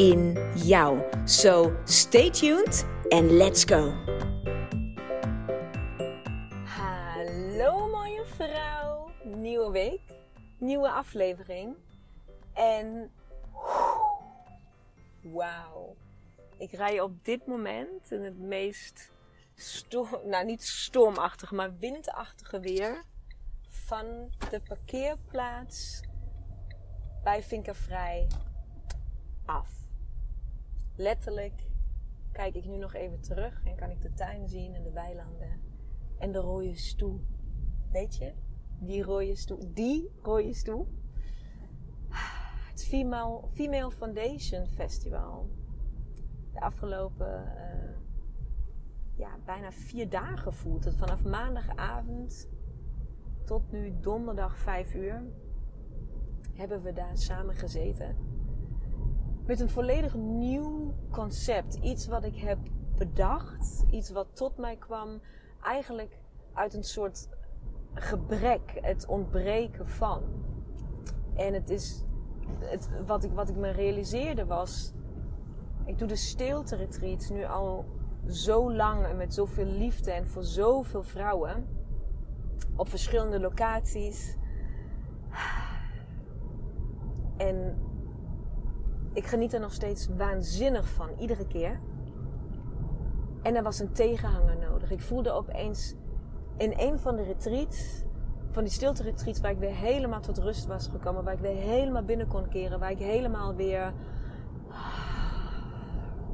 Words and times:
in 0.00 0.38
jou. 0.54 0.98
So 1.24 1.72
stay 1.84 2.30
tuned 2.30 2.84
and 3.08 3.30
let's 3.30 3.64
go. 3.64 3.92
Hallo 6.64 7.88
mooie 7.88 8.24
vrouw. 8.24 9.10
Nieuwe 9.24 9.70
week, 9.70 10.00
nieuwe 10.58 10.90
aflevering. 10.90 11.76
En 12.52 13.10
wauw. 15.22 15.96
Ik 16.58 16.72
rij 16.72 17.00
op 17.00 17.24
dit 17.24 17.46
moment 17.46 18.10
in 18.10 18.24
het 18.24 18.38
meest 18.38 19.10
storm, 19.54 20.28
nou 20.28 20.44
niet 20.44 20.62
stormachtige, 20.62 21.54
maar 21.54 21.76
windachtige 21.78 22.60
weer 22.60 23.04
van 23.68 24.06
de 24.50 24.60
parkeerplaats 24.60 26.00
bij 27.22 27.42
Vinkervrij 27.42 28.26
af. 29.46 29.79
Letterlijk 31.00 31.66
kijk 32.32 32.54
ik 32.54 32.64
nu 32.64 32.76
nog 32.76 32.94
even 32.94 33.20
terug 33.20 33.64
en 33.64 33.76
kan 33.76 33.90
ik 33.90 34.02
de 34.02 34.12
tuin 34.12 34.48
zien 34.48 34.74
en 34.74 34.82
de 34.82 34.90
weilanden 34.90 35.60
en 36.18 36.32
de 36.32 36.38
rode 36.38 36.76
stoel. 36.76 37.20
Weet 37.90 38.16
je? 38.16 38.32
Die 38.78 39.02
rode 39.02 39.36
stoel. 39.36 39.70
Die 39.74 40.10
rode 40.22 40.54
stoel. 40.54 40.88
Het 42.70 42.84
Female, 42.84 43.48
Female 43.48 43.90
Foundation 43.90 44.66
Festival. 44.66 45.50
De 46.52 46.60
afgelopen 46.60 47.44
uh, 47.44 47.96
ja, 49.14 49.38
bijna 49.44 49.72
vier 49.72 50.08
dagen 50.08 50.54
voelt 50.54 50.84
het. 50.84 50.96
Vanaf 50.96 51.24
maandagavond 51.24 52.48
tot 53.44 53.72
nu 53.72 54.00
donderdag 54.00 54.58
5 54.58 54.94
uur 54.94 55.22
hebben 56.54 56.82
we 56.82 56.92
daar 56.92 57.16
samen 57.16 57.54
gezeten. 57.54 58.16
Met 59.50 59.60
een 59.60 59.68
volledig 59.68 60.14
nieuw 60.14 60.94
concept. 61.10 61.74
Iets 61.74 62.06
wat 62.06 62.24
ik 62.24 62.36
heb 62.36 62.58
bedacht. 62.96 63.84
Iets 63.90 64.10
wat 64.10 64.26
tot 64.32 64.56
mij 64.56 64.76
kwam. 64.76 65.20
Eigenlijk 65.62 66.18
uit 66.52 66.74
een 66.74 66.84
soort 66.84 67.28
gebrek. 67.94 68.78
Het 68.80 69.06
ontbreken 69.06 69.86
van. 69.86 70.22
En 71.34 71.54
het 71.54 71.70
is. 71.70 72.04
Het, 72.58 72.88
wat, 73.06 73.24
ik, 73.24 73.32
wat 73.32 73.48
ik 73.48 73.56
me 73.56 73.70
realiseerde 73.70 74.46
was. 74.46 74.92
Ik 75.84 75.98
doe 75.98 76.08
de 76.08 76.16
stilte 76.16 76.76
retreats 76.76 77.30
nu 77.30 77.44
al 77.44 77.84
zo 78.28 78.72
lang 78.72 79.04
en 79.06 79.16
met 79.16 79.34
zoveel 79.34 79.66
liefde 79.66 80.10
en 80.10 80.26
voor 80.26 80.44
zoveel 80.44 81.02
vrouwen. 81.02 81.66
Op 82.76 82.88
verschillende 82.88 83.40
locaties. 83.40 84.36
En 87.36 87.88
ik 89.12 89.26
geniet 89.26 89.52
er 89.52 89.60
nog 89.60 89.72
steeds 89.72 90.08
waanzinnig 90.16 90.88
van, 90.88 91.08
iedere 91.18 91.46
keer. 91.46 91.80
En 93.42 93.56
er 93.56 93.62
was 93.62 93.78
een 93.78 93.92
tegenhanger 93.92 94.56
nodig. 94.58 94.90
Ik 94.90 95.00
voelde 95.00 95.30
opeens 95.30 95.94
in 96.56 96.72
een 96.76 96.98
van 96.98 97.16
de 97.16 97.22
retreats, 97.22 98.02
van 98.50 98.62
die 98.62 98.72
stilte 98.72 99.02
retreats, 99.02 99.40
waar 99.40 99.50
ik 99.50 99.58
weer 99.58 99.74
helemaal 99.74 100.20
tot 100.20 100.38
rust 100.38 100.66
was 100.66 100.88
gekomen, 100.88 101.24
waar 101.24 101.34
ik 101.34 101.40
weer 101.40 101.56
helemaal 101.56 102.02
binnen 102.02 102.28
kon 102.28 102.48
keren, 102.48 102.78
waar 102.78 102.90
ik 102.90 102.98
helemaal 102.98 103.54
weer 103.54 103.92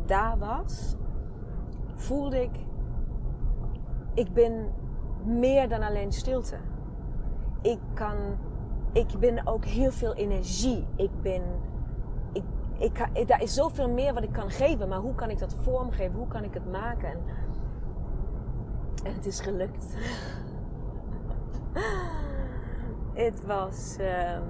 daar 0.07 0.39
was, 0.39 0.97
voelde 1.95 2.43
ik, 2.43 2.51
ik 4.15 4.33
ben 4.33 4.73
meer 5.25 5.69
dan 5.69 5.83
alleen 5.83 6.13
stilte. 6.13 6.57
Ik 7.63 7.79
kan, 7.95 8.17
ik 8.93 9.19
ben 9.19 9.47
ook 9.47 9.65
heel 9.65 9.91
veel 9.91 10.15
energie. 10.15 10.87
Ik 10.97 11.11
ben 11.23 11.43
ik, 12.79 13.29
daar 13.29 13.43
is 13.43 13.55
zoveel 13.55 13.91
meer 13.91 14.15
wat 14.15 14.23
ik 14.23 14.33
kan 14.33 14.51
geven, 14.51 14.89
maar 14.89 14.99
hoe 14.99 15.15
kan 15.15 15.31
ik 15.31 15.39
dat 15.39 15.55
vormgeven? 15.55 16.15
Hoe 16.17 16.29
kan 16.29 16.45
ik 16.45 16.55
het 16.55 16.71
maken? 16.71 17.11
En, 17.11 17.19
en 19.05 19.15
het 19.15 19.27
is 19.27 19.41
gelukt. 19.41 19.87
het 23.25 23.47
was 23.47 23.97
um, 24.01 24.43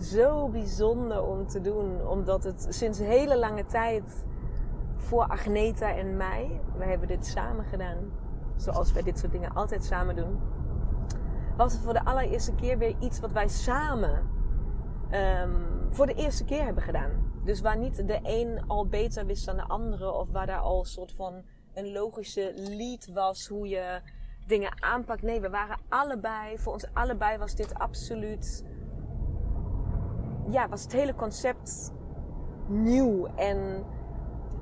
zo 0.00 0.48
bijzonder 0.48 1.22
om 1.22 1.46
te 1.46 1.60
doen, 1.60 2.06
omdat 2.06 2.44
het 2.44 2.66
sinds 2.68 2.98
hele 2.98 3.38
lange 3.38 3.66
tijd 3.66 4.24
voor 4.96 5.26
Agneta 5.26 5.94
en 5.94 6.16
mij, 6.16 6.60
we 6.76 6.84
hebben 6.84 7.08
dit 7.08 7.26
samen 7.26 7.64
gedaan, 7.64 7.98
zoals 8.56 8.92
wij 8.92 9.02
dit 9.02 9.18
soort 9.18 9.32
dingen 9.32 9.54
altijd 9.54 9.84
samen 9.84 10.16
doen, 10.16 10.40
was 11.56 11.72
het 11.72 11.82
voor 11.82 11.92
de 11.92 12.04
allereerste 12.04 12.54
keer 12.54 12.78
weer 12.78 12.94
iets 12.98 13.20
wat 13.20 13.32
wij 13.32 13.48
samen 13.48 14.30
um, 15.12 15.66
voor 15.90 16.06
de 16.06 16.14
eerste 16.14 16.44
keer 16.44 16.64
hebben 16.64 16.82
gedaan. 16.82 17.31
Dus 17.44 17.60
waar 17.60 17.78
niet 17.78 18.06
de 18.06 18.18
een 18.22 18.62
al 18.66 18.86
beter 18.86 19.26
wist 19.26 19.46
dan 19.46 19.56
de 19.56 19.66
andere, 19.66 20.12
of 20.12 20.30
waar 20.30 20.46
daar 20.46 20.58
al 20.58 20.78
een 20.78 20.86
soort 20.86 21.12
van 21.12 21.42
een 21.74 21.92
logische 21.92 22.52
lead 22.56 23.08
was 23.12 23.46
hoe 23.46 23.68
je 23.68 24.00
dingen 24.46 24.82
aanpakt. 24.82 25.22
Nee, 25.22 25.40
we 25.40 25.50
waren 25.50 25.78
allebei, 25.88 26.58
voor 26.58 26.72
ons 26.72 26.86
allebei 26.92 27.38
was 27.38 27.54
dit 27.54 27.74
absoluut, 27.74 28.64
ja, 30.50 30.68
was 30.68 30.82
het 30.82 30.92
hele 30.92 31.14
concept 31.14 31.92
nieuw. 32.66 33.26
En 33.26 33.84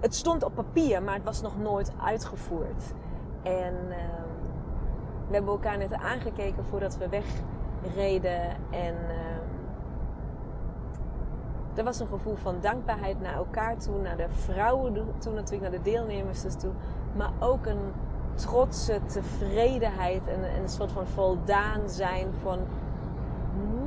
het 0.00 0.14
stond 0.14 0.42
op 0.42 0.54
papier, 0.54 1.02
maar 1.02 1.14
het 1.14 1.24
was 1.24 1.42
nog 1.42 1.58
nooit 1.58 1.92
uitgevoerd. 2.00 2.94
En 3.42 3.74
uh, 3.88 3.96
we 5.28 5.34
hebben 5.34 5.52
elkaar 5.52 5.78
net 5.78 5.92
aangekeken 5.92 6.64
voordat 6.64 6.96
we 6.96 7.08
wegreden. 7.82 8.40
En 8.70 8.94
uh, 8.94 9.29
er 11.80 11.86
was 11.86 12.00
een 12.00 12.06
gevoel 12.06 12.36
van 12.36 12.56
dankbaarheid 12.60 13.20
naar 13.20 13.34
elkaar 13.34 13.76
toe, 13.76 14.00
naar 14.00 14.16
de 14.16 14.28
vrouwen 14.28 14.94
toe 15.18 15.32
natuurlijk, 15.32 15.70
naar 15.70 15.82
de 15.82 15.90
deelnemers 15.90 16.42
dus 16.42 16.54
toe. 16.54 16.70
Maar 17.16 17.30
ook 17.38 17.66
een 17.66 17.92
trotse 18.34 19.00
tevredenheid 19.06 20.26
en 20.26 20.62
een 20.62 20.68
soort 20.68 20.92
van 20.92 21.06
voldaan 21.06 21.88
zijn 21.88 22.28
van... 22.42 22.58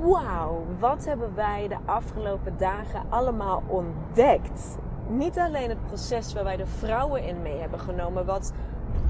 Wauw, 0.02 0.66
wat 0.80 1.06
hebben 1.06 1.36
wij 1.36 1.68
de 1.68 1.78
afgelopen 1.86 2.58
dagen 2.58 3.02
allemaal 3.10 3.64
ontdekt? 3.68 4.78
Niet 5.08 5.40
alleen 5.40 5.70
het 5.70 5.86
proces 5.86 6.34
waar 6.34 6.44
wij 6.44 6.58
de 6.58 6.66
vrouwen 6.66 7.24
in 7.24 7.42
mee 7.42 7.60
hebben 7.60 7.80
genomen, 7.80 8.26
wat, 8.26 8.54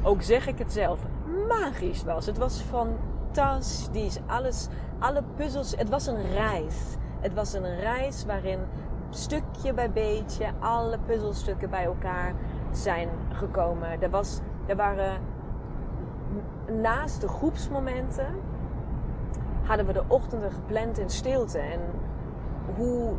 ook 0.04 0.22
zeg 0.22 0.48
ik 0.48 0.58
het 0.58 0.74
zelf, 0.74 1.00
magisch 1.48 2.04
was. 2.04 2.26
Het 2.26 2.38
was 2.38 2.62
fantastisch. 2.62 4.20
Alles, 4.26 4.68
alle 5.00 5.24
puzzels, 5.36 5.76
het 5.76 5.90
was 5.90 6.08
een 6.08 6.32
reis. 6.32 6.98
Het 7.24 7.34
was 7.34 7.54
een 7.54 7.80
reis 7.80 8.26
waarin 8.26 8.60
stukje 9.10 9.74
bij 9.74 9.92
beetje 9.92 10.52
alle 10.60 10.98
puzzelstukken 11.06 11.70
bij 11.70 11.84
elkaar 11.84 12.34
zijn 12.72 13.10
gekomen. 13.30 14.02
Er, 14.02 14.10
was, 14.10 14.40
er 14.66 14.76
waren 14.76 15.22
naast 16.82 17.22
de 17.22 17.28
groepsmomenten 17.28 18.28
hadden 19.64 19.86
we 19.86 19.94
de 19.94 20.04
ochtenden 20.08 20.52
gepland 20.52 20.98
in 20.98 21.10
stilte. 21.10 21.60
En 21.60 21.80
hoe, 22.76 23.12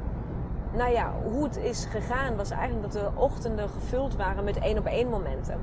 nou 0.73 0.93
ja, 0.93 1.13
hoe 1.23 1.45
het 1.45 1.57
is 1.57 1.85
gegaan 1.85 2.37
was 2.37 2.51
eigenlijk 2.51 2.93
dat 2.93 3.03
de 3.03 3.21
ochtenden 3.21 3.69
gevuld 3.69 4.17
waren 4.17 4.45
met 4.45 4.59
één 4.59 4.79
op 4.79 4.87
één 4.87 5.09
momenten. 5.09 5.61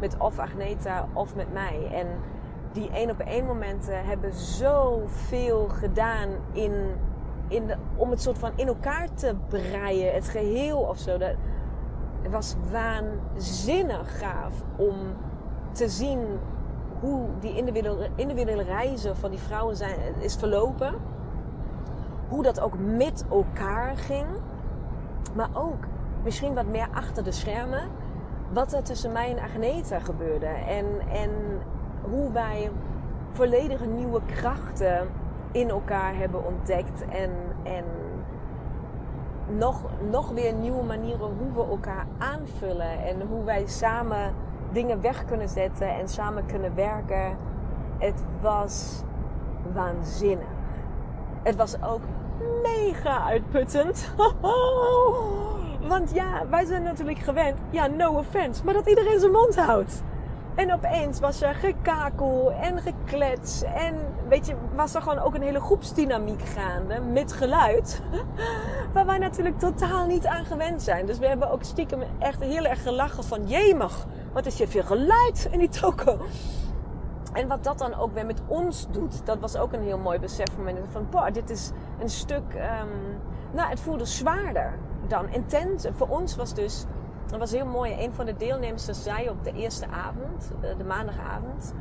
Met 0.00 0.16
of 0.18 0.38
Agneta 0.38 1.06
of 1.12 1.36
met 1.36 1.52
mij. 1.52 1.88
En 1.92 2.06
die 2.72 2.90
één 2.90 3.10
op 3.10 3.18
één 3.18 3.44
momenten 3.44 4.04
hebben 4.04 4.32
zoveel 4.32 5.68
gedaan 5.68 6.28
in 6.52 6.72
in 7.48 7.70
om 7.96 8.10
het 8.10 8.22
soort 8.22 8.38
van 8.38 8.52
in 8.54 8.66
elkaar 8.66 9.08
te 9.14 9.34
breien, 9.48 10.14
het 10.14 10.28
geheel 10.28 10.78
of 10.78 10.98
zo. 10.98 11.18
Dat, 11.18 11.34
was 12.30 12.56
waanzinnig 12.70 14.18
gaaf 14.18 14.62
om 14.76 14.96
te 15.72 15.88
zien 15.88 16.20
hoe 17.00 17.26
die 17.40 17.56
individuele, 17.56 18.08
individuele 18.14 18.62
reizen 18.62 19.16
van 19.16 19.30
die 19.30 19.38
vrouwen 19.38 19.76
zijn, 19.76 19.98
is 20.18 20.34
verlopen. 20.36 20.94
Hoe 22.28 22.42
dat 22.42 22.60
ook 22.60 22.78
met 22.78 23.24
elkaar 23.30 23.96
ging. 23.96 24.26
Maar 25.34 25.48
ook 25.52 25.84
misschien 26.24 26.54
wat 26.54 26.66
meer 26.66 26.88
achter 26.92 27.24
de 27.24 27.32
schermen. 27.32 27.82
Wat 28.52 28.72
er 28.72 28.82
tussen 28.82 29.12
mij 29.12 29.30
en 29.36 29.42
Agneta 29.42 29.98
gebeurde. 29.98 30.46
En, 30.46 30.86
en 31.08 31.30
hoe 32.10 32.32
wij 32.32 32.70
volledige 33.32 33.86
nieuwe 33.86 34.20
krachten 34.26 35.08
in 35.52 35.70
elkaar 35.70 36.16
hebben 36.16 36.46
ontdekt. 36.46 37.04
En, 37.08 37.30
en 37.62 37.84
nog, 39.56 39.82
nog 40.10 40.30
weer 40.30 40.52
nieuwe 40.52 40.82
manieren 40.82 41.36
hoe 41.38 41.52
we 41.54 41.70
elkaar 41.70 42.06
aanvullen. 42.18 43.04
En 43.04 43.20
hoe 43.28 43.44
wij 43.44 43.66
samen 43.66 44.34
dingen 44.72 45.00
weg 45.00 45.24
kunnen 45.24 45.48
zetten 45.48 45.88
en 45.88 46.08
samen 46.08 46.46
kunnen 46.46 46.74
werken. 46.74 47.36
Het 47.98 48.22
was 48.40 49.02
waanzinnig. 49.72 50.46
Het 51.42 51.56
was 51.56 51.82
ook 51.82 52.00
mega 52.62 53.24
uitputtend. 53.24 54.12
Want 55.88 56.10
ja, 56.14 56.48
wij 56.50 56.64
zijn 56.64 56.82
natuurlijk 56.82 57.18
gewend, 57.18 57.58
ja, 57.70 57.86
no 57.86 58.12
offense, 58.12 58.64
maar 58.64 58.74
dat 58.74 58.86
iedereen 58.86 59.20
zijn 59.20 59.32
mond 59.32 59.56
houdt. 59.56 60.02
En 60.58 60.72
opeens 60.72 61.20
was 61.20 61.42
er 61.42 61.54
gekakel 61.54 62.52
en 62.52 62.80
geklets. 62.80 63.62
En 63.62 63.94
weet 64.28 64.46
je, 64.46 64.54
was 64.74 64.94
er 64.94 65.02
gewoon 65.02 65.18
ook 65.18 65.34
een 65.34 65.42
hele 65.42 65.60
groepsdynamiek 65.60 66.40
gaande 66.42 67.00
met 67.00 67.32
geluid. 67.32 68.02
Waar 68.92 69.06
wij 69.06 69.18
natuurlijk 69.18 69.58
totaal 69.58 70.06
niet 70.06 70.26
aan 70.26 70.44
gewend 70.44 70.82
zijn. 70.82 71.06
Dus 71.06 71.18
we 71.18 71.26
hebben 71.26 71.50
ook 71.50 71.62
stiekem 71.62 72.02
echt 72.18 72.40
heel 72.40 72.64
erg 72.64 72.82
gelachen 72.82 73.24
van... 73.24 73.46
Jemig, 73.46 74.06
wat 74.32 74.46
is 74.46 74.58
hier 74.58 74.68
veel 74.68 74.82
geluid 74.82 75.48
in 75.50 75.58
die 75.58 75.68
toko. 75.68 76.18
En 77.32 77.48
wat 77.48 77.64
dat 77.64 77.78
dan 77.78 77.94
ook 77.94 78.14
weer 78.14 78.26
met 78.26 78.42
ons 78.46 78.86
doet, 78.90 79.26
dat 79.26 79.38
was 79.38 79.56
ook 79.56 79.72
een 79.72 79.82
heel 79.82 79.98
mooi 79.98 80.18
besef 80.18 80.48
van 80.92 81.06
boah, 81.10 81.32
dit 81.32 81.50
is 81.50 81.70
een 82.00 82.10
stuk... 82.10 82.54
Um, 82.54 83.20
nou, 83.52 83.68
het 83.68 83.80
voelde 83.80 84.04
zwaarder 84.04 84.78
dan 85.06 85.28
intens. 85.28 85.86
Voor 85.92 86.08
ons 86.08 86.36
was 86.36 86.54
dus 86.54 86.84
dat 87.30 87.38
was 87.38 87.50
heel 87.50 87.66
mooi. 87.66 88.04
Een 88.04 88.12
van 88.12 88.26
de 88.26 88.36
deelnemers 88.36 88.84
zei 88.84 89.28
op 89.28 89.44
de 89.44 89.52
eerste 89.52 89.86
avond, 89.86 90.50
eh, 90.60 90.78
de 90.78 90.84
maandagavond, 90.84 91.74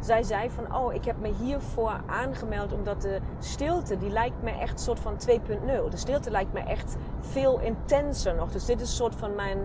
zij 0.00 0.22
zei 0.22 0.50
van, 0.50 0.76
oh, 0.76 0.94
ik 0.94 1.04
heb 1.04 1.20
me 1.20 1.32
hiervoor 1.42 2.00
aangemeld 2.06 2.72
omdat 2.72 3.02
de 3.02 3.18
stilte, 3.38 3.98
die 3.98 4.10
lijkt 4.10 4.42
me 4.42 4.50
echt 4.50 4.80
soort 4.80 5.00
van 5.00 5.16
2.0. 5.16 5.88
De 5.90 5.96
stilte 5.96 6.30
lijkt 6.30 6.52
me 6.52 6.60
echt 6.60 6.96
veel 7.20 7.60
intenser 7.60 8.34
nog. 8.34 8.52
Dus 8.52 8.64
dit 8.64 8.80
is 8.80 8.88
een 8.88 8.94
soort 8.94 9.14
van 9.14 9.34
mijn 9.34 9.58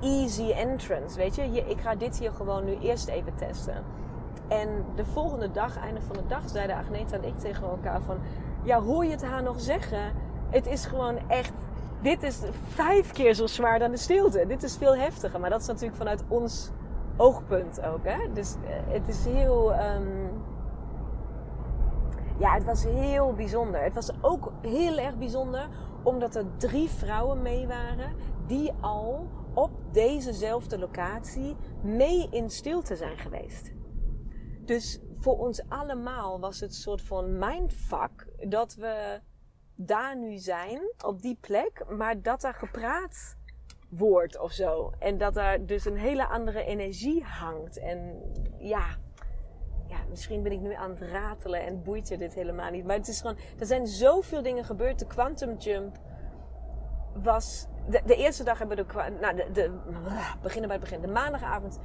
easy 0.00 0.50
entrance, 0.50 1.16
weet 1.16 1.34
je. 1.34 1.42
ik 1.42 1.80
ga 1.80 1.94
dit 1.94 2.18
hier 2.18 2.32
gewoon 2.32 2.64
nu 2.64 2.78
eerst 2.78 3.08
even 3.08 3.34
testen. 3.34 3.84
En 4.48 4.68
de 4.94 5.04
volgende 5.04 5.50
dag, 5.50 5.78
einde 5.78 6.00
van 6.00 6.16
de 6.16 6.26
dag, 6.26 6.42
zeiden 6.48 6.76
Agneta 6.76 7.16
en 7.16 7.24
ik 7.24 7.38
tegen 7.38 7.68
elkaar 7.68 8.00
van, 8.00 8.18
ja, 8.62 8.80
hoor 8.80 9.04
je 9.04 9.10
het 9.10 9.24
haar 9.24 9.42
nog 9.42 9.60
zeggen? 9.60 10.12
Het 10.50 10.66
is 10.66 10.86
gewoon 10.86 11.18
echt 11.28 11.52
dit 12.04 12.22
is 12.22 12.38
vijf 12.68 13.12
keer 13.12 13.34
zo 13.34 13.46
zwaar 13.46 13.78
dan 13.78 13.90
de 13.90 13.96
stilte. 13.96 14.46
Dit 14.46 14.62
is 14.62 14.76
veel 14.76 14.96
heftiger. 14.96 15.40
Maar 15.40 15.50
dat 15.50 15.60
is 15.60 15.66
natuurlijk 15.66 15.96
vanuit 15.96 16.24
ons 16.28 16.70
oogpunt 17.16 17.82
ook. 17.82 18.04
Hè? 18.04 18.32
Dus 18.32 18.54
eh, 18.54 18.92
het 18.92 19.08
is 19.08 19.24
heel. 19.24 19.72
Um... 19.72 20.42
Ja, 22.38 22.54
het 22.54 22.64
was 22.64 22.84
heel 22.84 23.34
bijzonder. 23.34 23.82
Het 23.82 23.94
was 23.94 24.10
ook 24.20 24.52
heel 24.62 24.98
erg 24.98 25.16
bijzonder 25.16 25.68
omdat 26.02 26.34
er 26.34 26.44
drie 26.56 26.88
vrouwen 26.88 27.42
mee 27.42 27.66
waren 27.66 28.14
die 28.46 28.72
al 28.80 29.28
op 29.54 29.70
dezezelfde 29.92 30.78
locatie 30.78 31.56
mee 31.82 32.28
in 32.30 32.50
stilte 32.50 32.96
zijn 32.96 33.18
geweest. 33.18 33.72
Dus 34.64 35.00
voor 35.12 35.38
ons 35.38 35.68
allemaal 35.68 36.40
was 36.40 36.60
het 36.60 36.70
een 36.70 36.76
soort 36.76 37.02
van 37.02 37.38
mindfuck 37.38 38.26
dat 38.48 38.74
we 38.74 39.20
daar 39.74 40.16
nu 40.16 40.36
zijn, 40.36 40.80
op 41.04 41.22
die 41.22 41.38
plek, 41.40 41.84
maar 41.88 42.22
dat 42.22 42.44
er 42.44 42.54
gepraat 42.54 43.36
wordt 43.88 44.38
of 44.38 44.52
zo. 44.52 44.92
En 44.98 45.18
dat 45.18 45.36
er 45.36 45.66
dus 45.66 45.84
een 45.84 45.96
hele 45.96 46.26
andere 46.26 46.64
energie 46.64 47.24
hangt. 47.24 47.78
En 47.78 48.22
ja, 48.58 48.86
ja, 49.86 49.96
misschien 50.08 50.42
ben 50.42 50.52
ik 50.52 50.60
nu 50.60 50.74
aan 50.74 50.90
het 50.90 51.00
ratelen 51.00 51.64
en 51.64 51.82
boeit 51.82 52.08
je 52.08 52.18
dit 52.18 52.34
helemaal 52.34 52.70
niet. 52.70 52.84
Maar 52.84 52.96
het 52.96 53.08
is 53.08 53.20
gewoon, 53.20 53.36
er 53.58 53.66
zijn 53.66 53.86
zoveel 53.86 54.42
dingen 54.42 54.64
gebeurd. 54.64 54.98
De 54.98 55.06
Quantum 55.06 55.56
Jump 55.56 55.98
was. 57.22 57.66
De, 57.88 58.14
eerste 58.16 58.44
dag 58.44 58.58
hebben 58.58 58.76
we 58.76 58.84
de, 58.86 59.16
nou, 59.20 59.36
de, 59.36 59.50
de. 59.52 59.78
Beginnen 60.42 60.68
bij 60.68 60.78
het 60.78 60.88
begin. 60.88 61.00
De 61.00 61.12
maandagavond 61.12 61.80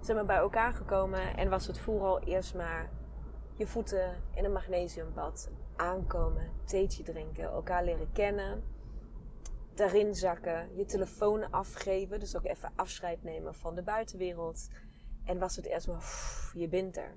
zijn 0.00 0.18
we 0.18 0.24
bij 0.24 0.36
elkaar 0.36 0.72
gekomen 0.72 1.36
en 1.36 1.50
was 1.50 1.66
het 1.66 1.78
vooral 1.78 2.20
eerst 2.20 2.54
maar 2.54 2.90
je 3.56 3.66
voeten 3.66 4.14
in 4.34 4.44
een 4.44 4.52
magnesiumbad 4.52 5.50
aankomen, 5.80 6.50
theetje 6.64 7.02
drinken, 7.02 7.44
elkaar 7.44 7.84
leren 7.84 8.12
kennen, 8.12 8.62
daarin 9.74 10.14
zakken, 10.14 10.76
je 10.76 10.84
telefoon 10.84 11.50
afgeven, 11.50 12.20
dus 12.20 12.36
ook 12.36 12.44
even 12.44 12.72
afscheid 12.76 13.22
nemen 13.22 13.54
van 13.54 13.74
de 13.74 13.82
buitenwereld. 13.82 14.68
En 15.24 15.38
was 15.38 15.56
het 15.56 15.66
eerst 15.66 15.86
maar, 15.86 16.04
je 16.52 16.68
bent 16.68 16.96
er. 16.96 17.16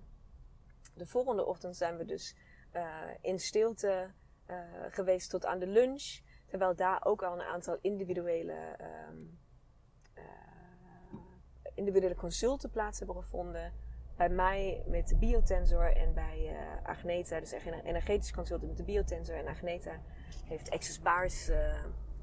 De 0.94 1.06
volgende 1.06 1.46
ochtend 1.46 1.76
zijn 1.76 1.98
we 1.98 2.06
dus 2.06 2.36
uh, 2.74 3.00
in 3.22 3.40
stilte 3.40 4.12
uh, 4.50 4.58
geweest 4.90 5.30
tot 5.30 5.46
aan 5.46 5.60
de 5.60 5.68
lunch. 5.68 6.20
Terwijl 6.48 6.76
daar 6.76 7.06
ook 7.06 7.24
al 7.24 7.34
een 7.34 7.46
aantal 7.46 7.78
individuele, 7.82 8.78
um, 9.10 9.40
uh, 10.18 10.24
individuele 11.76 12.16
consulten 12.16 12.70
plaats 12.70 12.98
hebben 12.98 13.16
gevonden 13.16 13.74
bij 14.16 14.30
mij 14.30 14.84
met 14.86 15.08
de 15.08 15.16
biotensor 15.16 15.96
en 15.96 16.14
bij 16.14 16.50
uh, 16.52 16.90
Agneta, 16.90 17.40
dus 17.40 17.56
energetisch 17.84 18.34
consultant 18.34 18.68
met 18.68 18.78
de 18.78 18.84
biotensor. 18.84 19.36
En 19.36 19.48
Agneta 19.48 19.92
heeft 20.46 20.72
access 20.72 21.02
bars 21.02 21.50
uh, 21.50 21.56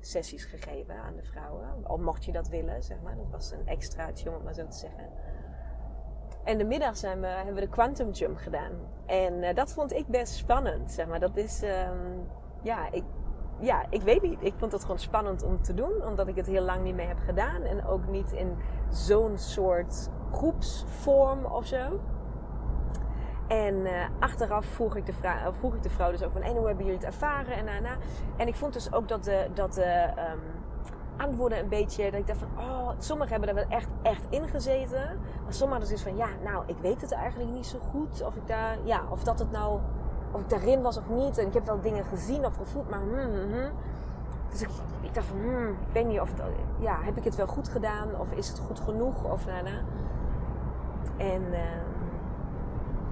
sessies 0.01 0.45
gegeven 0.45 0.95
aan 0.95 1.17
de 1.17 1.23
vrouwen. 1.23 1.85
Al 1.85 1.99
mocht 1.99 2.25
je 2.25 2.33
dat 2.33 2.49
willen, 2.49 2.83
zeg 2.83 3.01
maar. 3.03 3.17
Dat 3.17 3.31
was 3.31 3.51
een 3.51 3.67
extraatje, 3.67 4.29
om 4.29 4.35
het 4.35 4.45
maar 4.45 4.55
zo 4.55 4.67
te 4.67 4.77
zeggen. 4.77 5.09
En 6.45 6.59
de 6.59 6.65
middag 6.65 6.97
zijn 6.97 7.21
we, 7.21 7.27
hebben 7.27 7.55
we 7.55 7.61
de 7.61 7.69
Quantum 7.69 8.11
Jump 8.11 8.37
gedaan. 8.37 8.73
En 9.07 9.43
uh, 9.43 9.55
dat 9.55 9.73
vond 9.73 9.93
ik 9.93 10.07
best 10.07 10.35
spannend, 10.35 10.93
zeg 10.93 11.07
maar. 11.07 11.21
Dat 11.21 11.37
is, 11.37 11.63
um, 11.63 12.29
ja, 12.63 12.93
ik, 12.93 13.05
ja, 13.61 13.85
ik 13.91 14.03
weet 14.03 14.23
niet. 14.23 14.45
Ik 14.45 14.55
vond 14.57 14.73
het 14.73 14.83
gewoon 14.83 14.99
spannend 14.99 15.43
om 15.43 15.63
te 15.63 15.75
doen, 15.75 16.05
omdat 16.07 16.29
ik 16.29 16.37
het 16.37 16.47
heel 16.47 16.63
lang 16.63 16.83
niet 16.83 16.95
meer 16.95 17.09
heb 17.09 17.21
gedaan. 17.25 17.63
En 17.63 17.87
ook 17.87 18.07
niet 18.09 18.33
in 18.33 18.57
zo'n 18.91 19.39
soort 19.39 20.11
groepsvorm 20.33 21.45
of 21.45 21.67
zo. 21.67 22.01
En 23.49 23.75
uh, 23.75 23.93
achteraf 24.19 24.67
vroeg 24.67 24.97
ik, 24.97 25.07
de 25.07 25.13
vrouw, 25.13 25.53
vroeg 25.53 25.75
ik 25.75 25.83
de 25.83 25.91
vrouw 25.91 26.11
dus 26.11 26.23
ook 26.23 26.33
van... 26.33 26.43
En 26.43 26.57
hoe 26.57 26.67
hebben 26.67 26.85
jullie 26.85 27.01
het 27.01 27.07
ervaren? 27.07 27.55
En 27.55 27.67
daarna. 27.67 27.97
En 28.37 28.47
ik 28.47 28.55
vond 28.57 28.73
dus 28.73 28.93
ook 28.93 29.09
dat 29.09 29.25
de, 29.25 29.49
dat 29.55 29.75
de 29.75 30.09
um, 30.33 30.41
antwoorden 31.17 31.59
een 31.59 31.69
beetje... 31.69 32.11
Dat 32.11 32.21
ik 32.21 32.27
dacht 32.27 32.39
van... 32.39 32.49
Oh, 32.59 32.91
sommigen 32.99 33.31
hebben 33.31 33.49
er 33.49 33.55
wel 33.55 33.79
echt, 33.79 33.89
echt 34.03 34.27
in 34.29 34.49
gezeten. 34.49 35.21
Maar 35.45 35.53
sommigen 35.53 35.89
dus 35.89 36.03
van... 36.03 36.17
Ja, 36.17 36.29
nou, 36.45 36.63
ik 36.67 36.77
weet 36.81 37.01
het 37.01 37.13
eigenlijk 37.13 37.51
niet 37.51 37.67
zo 37.67 37.79
goed. 37.79 38.23
Of 38.23 38.37
ik 38.37 38.47
daar... 38.47 38.77
Ja, 38.85 39.03
of 39.11 39.25
dat 39.25 39.39
het 39.39 39.51
nou... 39.51 39.81
Of 40.31 40.41
ik 40.41 40.49
daarin 40.49 40.83
was 40.83 40.97
of 40.97 41.09
niet. 41.09 41.39
En 41.39 41.47
ik 41.47 41.55
heb 41.55 41.67
wel 41.67 41.81
dingen 41.81 42.05
gezien 42.05 42.47
of 42.47 42.57
gevoeld. 42.57 42.91
Maar... 42.91 43.01
Hmm, 43.01 43.19
hmm, 43.19 43.53
hmm. 43.53 43.71
Dus 44.51 44.63
ik, 44.63 44.69
ik, 45.01 45.15
dacht 45.15 45.27
van... 45.27 45.37
Hmm, 45.37 45.77
ik 45.93 46.07
niet 46.07 46.21
of. 46.21 46.31
Ja, 46.79 46.99
heb 47.03 47.17
ik 47.17 47.25
het 47.25 47.37
wel 47.37 47.47
goed 47.47 47.69
gedaan? 47.69 48.09
Of 48.19 48.33
is 48.33 48.49
het 48.49 48.59
goed 48.59 48.81
genoeg? 48.81 49.25
Of. 49.25 49.47
Nou, 49.47 49.67
en 51.17 51.43
uh, 51.51 51.59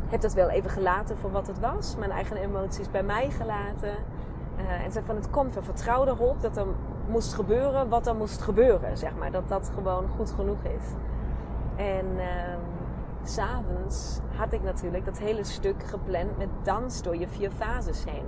heb 0.08 0.20
dat 0.20 0.34
wel 0.34 0.48
even 0.48 0.70
gelaten 0.70 1.16
voor 1.18 1.30
wat 1.30 1.46
het 1.46 1.60
was. 1.60 1.96
Mijn 1.96 2.10
eigen 2.10 2.36
emoties 2.36 2.90
bij 2.90 3.02
mij 3.02 3.30
gelaten. 3.30 3.94
Uh, 4.60 4.84
en 4.84 4.92
zei 4.92 5.04
van 5.04 5.16
het 5.16 5.30
komt 5.30 5.54
wel. 5.54 5.62
Vertrouw 5.62 6.06
erop 6.06 6.40
dat 6.40 6.56
er 6.56 6.66
moest 7.08 7.34
gebeuren 7.34 7.88
wat 7.88 8.06
er 8.06 8.14
moest 8.14 8.42
gebeuren. 8.42 8.98
Zeg 8.98 9.16
maar. 9.16 9.30
Dat 9.30 9.48
dat 9.48 9.70
gewoon 9.74 10.08
goed 10.16 10.30
genoeg 10.30 10.62
is. 10.62 10.86
En 11.76 12.06
uh, 12.16 12.22
s'avonds 13.28 14.18
had 14.36 14.52
ik 14.52 14.62
natuurlijk 14.62 15.04
dat 15.04 15.18
hele 15.18 15.44
stuk 15.44 15.82
gepland 15.84 16.38
met 16.38 16.48
dans 16.62 17.02
door 17.02 17.16
je 17.16 17.28
vier 17.28 17.50
fases 17.50 18.04
heen. 18.04 18.24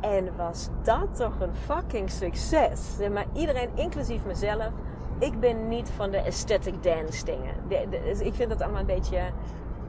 En 0.00 0.36
was 0.36 0.68
dat 0.82 1.16
toch 1.16 1.40
een 1.40 1.54
fucking 1.54 2.10
succes. 2.10 2.98
Maar 3.12 3.26
iedereen, 3.32 3.68
inclusief 3.74 4.24
mezelf, 4.24 4.70
ik 5.18 5.40
ben 5.40 5.68
niet 5.68 5.90
van 5.90 6.10
de 6.10 6.24
aesthetic 6.24 6.82
dance 6.82 7.24
dingen. 7.24 7.54
Dus 7.90 8.20
ik 8.20 8.34
vind 8.34 8.50
dat 8.50 8.62
allemaal 8.62 8.80
een 8.80 8.86
beetje. 8.86 9.20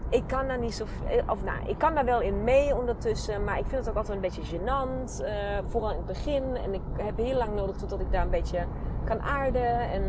Ik 0.09 0.23
kan 0.27 0.47
daar 0.47 0.59
niet 0.59 0.73
zo. 0.73 0.83
Of 1.27 1.43
nou, 1.43 1.67
ik 1.67 1.77
kan 1.77 1.95
daar 1.95 2.05
wel 2.05 2.21
in 2.21 2.43
mee 2.43 2.75
ondertussen. 2.75 3.43
Maar 3.43 3.59
ik 3.59 3.65
vind 3.65 3.79
het 3.79 3.89
ook 3.89 3.95
altijd 3.95 4.15
een 4.15 4.21
beetje 4.21 4.57
gênant. 4.57 5.21
Uh, 5.21 5.29
vooral 5.63 5.89
in 5.89 5.97
het 5.97 6.05
begin. 6.05 6.43
En 6.55 6.73
ik 6.73 6.81
heb 6.97 7.17
heel 7.17 7.37
lang 7.37 7.55
nodig 7.55 7.75
totdat 7.75 7.99
ik 7.99 8.11
daar 8.11 8.23
een 8.23 8.29
beetje 8.29 8.65
kan 9.05 9.21
aarden. 9.21 9.79
En, 9.79 10.03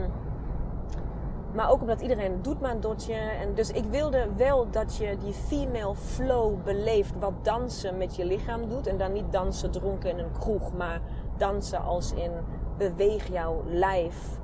maar 1.55 1.71
ook 1.71 1.81
omdat 1.81 2.01
iedereen 2.01 2.43
doet 2.43 2.61
maar 2.61 2.71
een 2.71 2.81
dotje. 2.81 3.15
En 3.15 3.55
dus 3.55 3.71
ik 3.71 3.85
wilde 3.85 4.27
wel 4.37 4.71
dat 4.71 4.97
je 4.97 5.17
die 5.17 5.33
female 5.33 5.95
flow 5.95 6.63
beleeft. 6.65 7.19
Wat 7.19 7.33
dansen 7.43 7.97
met 7.99 8.17
je 8.17 8.25
lichaam 8.25 8.69
doet. 8.69 8.87
En 8.87 8.99
dan 8.99 9.13
niet 9.13 9.33
dansen 9.33 9.71
dronken 9.71 10.11
in 10.11 10.19
een 10.19 10.39
kroeg. 10.39 10.73
Maar 10.73 11.01
dansen 11.37 11.83
als 11.83 12.13
in 12.13 12.31
beweeg 12.79 13.27
jouw 13.27 13.63
lijf 13.67 14.39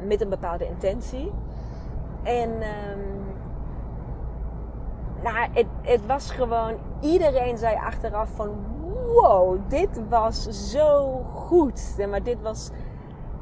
met 0.00 0.20
een 0.20 0.28
bepaalde 0.28 0.66
intentie. 0.66 1.32
En 2.22 2.50
um, 2.50 3.26
nou, 5.22 5.48
het, 5.52 5.66
het 5.82 6.06
was 6.06 6.30
gewoon, 6.30 6.74
iedereen 7.00 7.58
zei 7.58 7.76
achteraf 7.76 8.28
van 8.34 8.48
wow, 9.06 9.58
dit 9.68 10.08
was 10.08 10.70
zo 10.70 11.22
goed. 11.22 11.96
Maar 12.10 12.22
dit 12.22 12.42
was, 12.42 12.70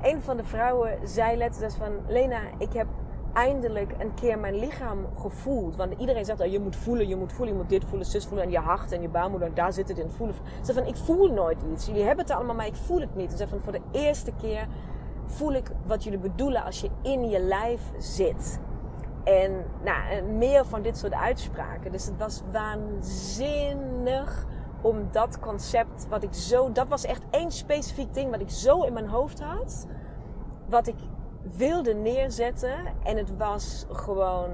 een 0.03 0.23
van 0.23 0.37
de 0.37 0.45
vrouwen 0.45 0.99
zei 1.05 1.37
letterlijk 1.37 1.75
van 1.75 1.93
Lena, 2.07 2.41
ik 2.59 2.73
heb 2.73 2.87
eindelijk 3.33 3.95
een 3.99 4.15
keer 4.15 4.39
mijn 4.39 4.59
lichaam 4.59 4.99
gevoeld. 5.19 5.77
Want 5.77 5.95
iedereen 5.99 6.25
zegt, 6.25 6.41
oh, 6.41 6.47
je 6.47 6.61
moet 6.61 6.77
voelen, 6.77 7.09
je 7.09 7.17
moet 7.17 7.33
voelen, 7.33 7.55
je 7.55 7.61
moet 7.61 7.71
dit 7.71 7.85
voelen, 7.85 8.07
zus 8.07 8.27
voelen. 8.27 8.45
En 8.45 8.51
je 8.51 8.59
hart 8.59 8.93
en 8.93 9.03
je 9.03 9.09
baarmoeder, 9.09 9.55
daar 9.55 9.73
zit 9.73 9.89
het 9.89 9.99
in 9.99 10.11
voelen. 10.11 10.37
Ze 10.65 10.73
van, 10.73 10.87
ik 10.87 10.97
voel 10.97 11.33
nooit 11.33 11.63
iets. 11.73 11.87
Jullie 11.87 12.03
hebben 12.03 12.25
het 12.25 12.35
allemaal, 12.35 12.55
maar 12.55 12.67
ik 12.67 12.75
voel 12.75 13.01
het 13.01 13.17
niet. 13.17 13.33
Ze 13.33 13.49
van, 13.49 13.61
voor 13.61 13.73
de 13.73 13.81
eerste 13.91 14.33
keer 14.41 14.67
voel 15.27 15.53
ik 15.53 15.71
wat 15.87 16.05
jullie 16.05 16.19
bedoelen 16.19 16.65
als 16.65 16.81
je 16.81 16.91
in 17.03 17.29
je 17.29 17.41
lijf 17.41 17.83
zit. 17.99 18.61
En 19.25 19.65
nou, 19.85 20.23
meer 20.23 20.65
van 20.65 20.83
dit 20.83 20.99
soort 20.99 21.15
uitspraken. 21.15 21.93
Dus 21.93 22.07
het 22.07 22.19
was 22.19 22.43
waanzinnig 22.53 24.46
om 24.87 25.09
dat 25.11 25.39
concept, 25.39 26.09
wat 26.09 26.23
ik 26.23 26.35
zo, 26.35 26.73
dat 26.73 26.89
was 26.89 27.05
echt 27.05 27.23
één 27.31 27.51
specifiek 27.51 28.15
ding 28.15 28.31
wat 28.31 28.41
ik 28.41 28.51
zo 28.51 28.83
in 28.83 28.93
mijn 28.93 29.09
hoofd 29.09 29.41
had. 29.41 29.87
Wat 30.69 30.87
ik 30.87 30.97
wilde 31.57 31.95
neerzetten. 31.95 32.77
En 33.03 33.17
het 33.17 33.37
was 33.37 33.87
gewoon 33.91 34.51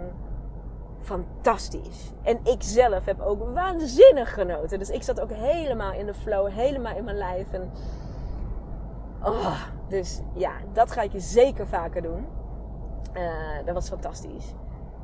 fantastisch. 1.01 2.13
En 2.23 2.41
ik 2.45 2.63
zelf 2.63 3.05
heb 3.05 3.21
ook 3.21 3.55
waanzinnig 3.55 4.35
genoten. 4.35 4.79
Dus 4.79 4.91
ik 4.91 5.03
zat 5.03 5.21
ook 5.21 5.33
helemaal 5.33 5.93
in 5.93 6.07
de 6.07 6.15
flow, 6.15 6.49
helemaal 6.49 6.97
in 6.97 7.05
mijn 7.05 7.17
lijf. 7.17 7.53
En, 7.53 7.71
oh, 9.23 9.63
dus 9.89 10.21
ja, 10.35 10.53
dat 10.73 10.93
ga 10.93 11.03
ik 11.03 11.13
je 11.13 11.21
zeker 11.21 11.67
vaker 11.67 12.03
doen. 12.03 12.27
Uh, 13.17 13.65
dat 13.65 13.75
was 13.75 13.89
fantastisch. 13.89 14.55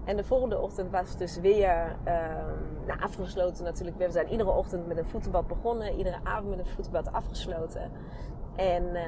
En 0.09 0.17
de 0.17 0.25
volgende 0.25 0.59
ochtend 0.59 0.91
was 0.91 1.17
dus 1.17 1.41
weer 1.41 1.97
uh, 2.07 2.15
nou, 2.87 3.01
afgesloten 3.01 3.65
natuurlijk. 3.65 3.99
We 3.99 4.11
zijn 4.11 4.29
iedere 4.29 4.51
ochtend 4.51 4.87
met 4.87 4.97
een 4.97 5.07
voetenbad 5.07 5.47
begonnen. 5.47 5.97
Iedere 5.97 6.19
avond 6.25 6.49
met 6.49 6.59
een 6.59 6.73
voetenbad 6.75 7.13
afgesloten. 7.13 7.91
En 8.57 8.83
uh, 8.83 9.03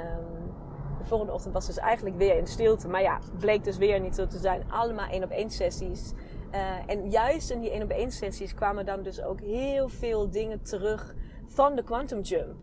de 0.98 1.04
volgende 1.04 1.32
ochtend 1.32 1.54
was 1.54 1.66
dus 1.66 1.78
eigenlijk 1.78 2.16
weer 2.16 2.36
in 2.36 2.46
stilte. 2.46 2.88
Maar 2.88 3.02
ja, 3.02 3.18
bleek 3.38 3.64
dus 3.64 3.76
weer 3.76 4.00
niet 4.00 4.14
zo 4.14 4.26
te 4.26 4.38
zijn. 4.38 4.70
Allemaal 4.70 5.08
één 5.08 5.24
op 5.24 5.30
één 5.30 5.50
sessies. 5.50 6.12
Uh, 6.52 6.60
en 6.86 7.10
juist 7.10 7.50
in 7.50 7.60
die 7.60 7.70
één 7.70 7.82
op 7.82 7.90
één 7.90 8.10
sessies 8.10 8.54
kwamen 8.54 8.86
dan 8.86 9.02
dus 9.02 9.22
ook 9.22 9.40
heel 9.40 9.88
veel 9.88 10.30
dingen 10.30 10.62
terug 10.62 11.14
van 11.46 11.76
de 11.76 11.82
Quantum 11.82 12.20
Jump. 12.20 12.54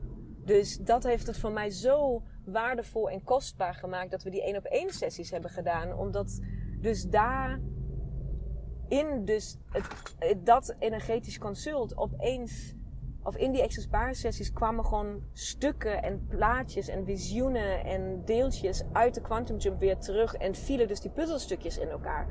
Dus 0.45 0.77
dat 0.77 1.03
heeft 1.03 1.27
het 1.27 1.37
voor 1.37 1.51
mij 1.51 1.69
zo 1.69 2.21
waardevol 2.45 3.09
en 3.09 3.23
kostbaar 3.23 3.73
gemaakt 3.73 4.11
dat 4.11 4.23
we 4.23 4.29
die 4.29 4.43
één 4.43 4.57
op 4.57 4.65
één 4.65 4.89
sessies 4.89 5.31
hebben 5.31 5.49
gedaan. 5.49 5.97
Omdat 5.97 6.39
dus 6.79 7.03
daar 7.03 7.59
in 8.87 9.25
dus 9.25 9.57
het, 9.69 10.45
dat 10.45 10.75
energetisch 10.79 11.37
consult 11.37 11.97
opeens, 11.97 12.73
of 13.23 13.35
in 13.35 13.51
die 13.51 13.63
access 13.63 13.87
sessies 14.11 14.53
kwamen 14.53 14.85
gewoon 14.85 15.21
stukken 15.33 16.03
en 16.03 16.25
plaatjes 16.27 16.87
en 16.87 17.05
visioenen 17.05 17.85
en 17.85 18.21
deeltjes 18.25 18.83
uit 18.91 19.13
de 19.13 19.21
Quantum 19.21 19.57
Jump 19.57 19.79
weer 19.79 19.97
terug 19.97 20.33
en 20.33 20.55
vielen 20.55 20.87
dus 20.87 20.99
die 20.99 21.11
puzzelstukjes 21.11 21.77
in 21.77 21.89
elkaar. 21.89 22.27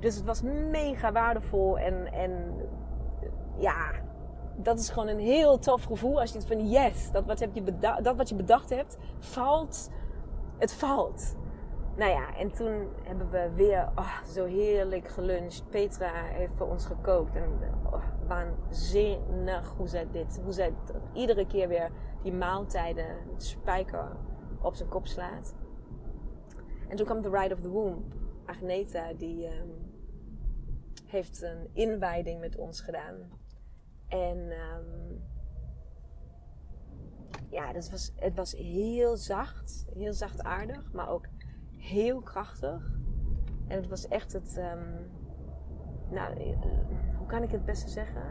Dus 0.00 0.14
het 0.14 0.24
was 0.24 0.42
mega 0.42 1.12
waardevol 1.12 1.78
en, 1.78 2.12
en 2.12 2.54
ja, 3.56 3.92
dat 4.56 4.78
is 4.78 4.90
gewoon 4.90 5.08
een 5.08 5.18
heel 5.18 5.58
tof 5.58 5.84
gevoel 5.84 6.20
als 6.20 6.32
je 6.32 6.38
het 6.38 6.46
van 6.46 6.70
yes, 6.70 7.10
dat 7.12 7.24
wat, 7.24 7.40
heb 7.40 7.54
je 7.54 7.78
dat 8.02 8.16
wat 8.16 8.28
je 8.28 8.34
bedacht 8.34 8.70
hebt, 8.70 8.96
valt, 9.18 9.90
het 10.58 10.72
valt. 10.72 11.36
Nou 12.00 12.12
ja, 12.12 12.36
en 12.36 12.52
toen 12.52 12.88
hebben 13.02 13.30
we 13.30 13.50
weer 13.54 13.88
oh, 13.94 14.22
zo 14.22 14.44
heerlijk 14.44 15.08
geluncht. 15.08 15.70
Petra 15.70 16.24
heeft 16.24 16.54
voor 16.56 16.68
ons 16.68 16.86
gekookt. 16.86 17.34
En 17.36 17.60
oh, 17.84 18.04
waanzinnig 18.26 19.74
hoe 19.76 19.88
zij 19.88 20.10
dit, 20.10 20.40
hoe 20.42 20.52
zij 20.52 20.74
iedere 21.12 21.46
keer 21.46 21.68
weer 21.68 21.90
die 22.22 22.32
maaltijden, 22.32 23.16
spijker 23.36 24.16
op 24.62 24.74
zijn 24.74 24.88
kop 24.88 25.06
slaat. 25.06 25.54
En 26.88 26.96
toen 26.96 27.06
kwam 27.06 27.22
The 27.22 27.30
Ride 27.30 27.54
of 27.54 27.60
the 27.60 27.68
Womb. 27.68 28.14
Agneta, 28.44 29.12
die 29.12 29.46
um, 29.46 29.70
heeft 31.06 31.42
een 31.42 31.68
inwijding 31.72 32.40
met 32.40 32.56
ons 32.56 32.80
gedaan. 32.80 33.16
En 34.08 34.38
um, 34.38 35.22
ja, 37.50 37.72
dus 37.72 37.90
was, 37.90 38.12
het 38.16 38.36
was 38.36 38.52
heel 38.52 39.16
zacht, 39.16 39.86
heel 39.94 40.12
zachtaardig, 40.12 40.92
maar 40.92 41.08
ook 41.08 41.26
heel 41.80 42.20
krachtig. 42.20 42.98
En 43.66 43.76
het 43.76 43.88
was 43.88 44.08
echt 44.08 44.32
het, 44.32 44.56
um, 44.58 45.10
nou, 46.10 46.34
eh, 46.36 46.56
hoe 47.16 47.26
kan 47.26 47.42
ik 47.42 47.50
het 47.50 47.64
beste 47.64 47.88
zeggen? 47.88 48.22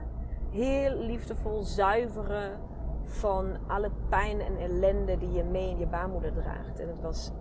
Heel 0.50 0.98
liefdevol 0.98 1.62
zuiveren 1.62 2.60
van 3.04 3.58
alle 3.68 3.92
pijn 4.10 4.42
en 4.42 4.58
ellende 4.58 5.18
die 5.18 5.32
je 5.32 5.44
mee 5.44 5.70
in 5.70 5.78
je 5.78 5.88
baarmoeder 5.88 6.34
draagt. 6.34 6.80
En 6.80 6.88
het 6.88 7.02
was, 7.02 7.32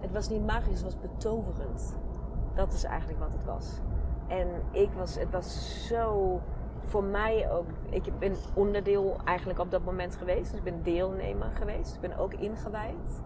het 0.00 0.12
was 0.12 0.28
niet 0.28 0.46
magisch, 0.46 0.80
het 0.80 0.94
was 0.94 1.00
betoverend. 1.00 1.96
Dat 2.54 2.72
is 2.72 2.84
eigenlijk 2.84 3.18
wat 3.18 3.32
het 3.32 3.44
was. 3.44 3.80
En 4.28 4.48
ik 4.70 4.90
was, 4.92 5.18
het 5.18 5.30
was 5.30 5.86
zo 5.86 6.40
voor 6.80 7.04
mij 7.04 7.50
ook. 7.50 7.66
Ik 7.90 8.18
ben 8.18 8.34
onderdeel 8.54 9.16
eigenlijk 9.24 9.58
op 9.58 9.70
dat 9.70 9.84
moment 9.84 10.16
geweest. 10.16 10.50
Dus 10.50 10.58
ik 10.58 10.64
ben 10.64 10.82
deelnemer 10.82 11.50
geweest. 11.50 11.94
Ik 11.94 12.00
ben 12.00 12.18
ook 12.18 12.34
ingewijd 12.34 13.22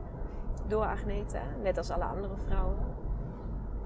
door 0.70 0.84
Agneta, 0.84 1.42
net 1.62 1.78
als 1.78 1.90
alle 1.90 2.04
andere 2.04 2.36
vrouwen. 2.36 2.78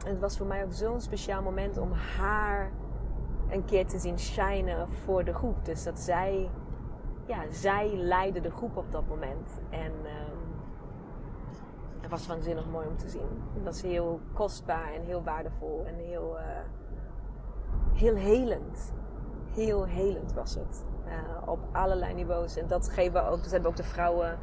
En 0.05 0.11
het 0.11 0.21
was 0.21 0.37
voor 0.37 0.47
mij 0.47 0.65
ook 0.65 0.73
zo'n 0.73 1.01
speciaal 1.01 1.43
moment 1.43 1.79
om 1.79 1.93
haar 1.93 2.71
een 3.49 3.65
keer 3.65 3.87
te 3.87 3.99
zien 3.99 4.19
shinen 4.19 4.89
voor 4.89 5.25
de 5.25 5.35
groep. 5.35 5.65
Dus 5.65 5.85
dat 5.85 5.99
zij, 5.99 6.51
ja, 7.27 7.43
zij 7.51 7.97
leidde 7.97 8.41
de 8.41 8.51
groep 8.51 8.77
op 8.77 8.93
dat 8.93 9.09
moment. 9.09 9.61
En 9.71 9.93
um, 9.93 10.45
was 12.15 12.27
waanzinnig 12.27 12.67
mooi 12.67 12.87
om 12.87 12.97
te 12.97 13.09
zien. 13.09 13.43
Het 13.55 13.65
was 13.65 13.83
heel 13.83 14.21
kostbaar 14.33 14.93
en 14.93 15.03
heel 15.03 15.23
waardevol 15.23 15.85
en 15.87 15.95
heel, 15.95 16.37
uh, 16.39 16.45
heel 17.93 18.15
helend. 18.15 18.93
Heel 19.53 19.85
helend 19.85 20.33
was 20.33 20.55
het. 20.55 20.85
Uh, 21.07 21.49
op 21.49 21.59
allerlei 21.73 22.15
niveaus. 22.15 22.57
En 22.57 22.67
dat 22.67 22.89
geven 22.89 23.13
we 23.13 23.29
ook, 23.29 23.43
dat 23.43 23.51
hebben 23.51 23.71
ook 23.71 23.77
de 23.77 23.85
vrouwen 23.85 24.39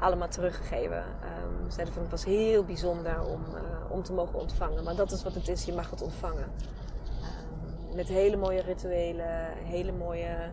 allemaal 0.00 0.28
teruggegeven. 0.28 1.04
Um, 1.04 1.70
zeiden 1.70 1.94
van 1.94 2.02
het 2.02 2.10
was 2.10 2.24
heel 2.24 2.64
bijzonder 2.64 3.24
om, 3.24 3.44
uh, 3.54 3.90
om 3.90 4.02
te 4.02 4.12
mogen 4.12 4.38
ontvangen. 4.38 4.84
Maar 4.84 4.96
dat 4.96 5.10
is 5.12 5.22
wat 5.22 5.34
het 5.34 5.48
is, 5.48 5.64
je 5.64 5.72
mag 5.72 5.90
het 5.90 6.02
ontvangen. 6.02 6.44
Um, 6.44 7.94
met 7.94 8.08
hele 8.08 8.36
mooie 8.36 8.60
rituelen, 8.60 9.52
hele 9.52 9.92
mooie. 9.92 10.50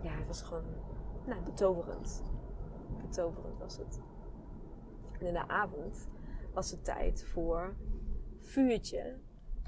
Ja, 0.00 0.10
het 0.10 0.26
was 0.26 0.42
gewoon 0.42 0.64
nou, 1.26 1.42
betoverend. 1.42 2.22
Betoverend 3.00 3.58
was 3.58 3.76
het. 3.76 4.00
En 5.18 5.26
in 5.26 5.32
de 5.32 5.48
avond 5.48 6.08
was 6.52 6.70
het 6.70 6.84
tijd 6.84 7.24
voor 7.24 7.74
vuurtje. 8.38 9.16